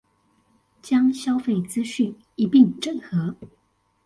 [0.81, 3.35] 將消費資訊一併整合